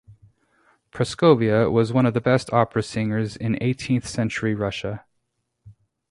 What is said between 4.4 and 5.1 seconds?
Russia.